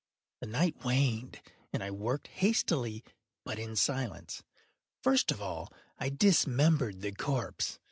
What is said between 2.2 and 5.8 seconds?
hastily, but in silence. First of all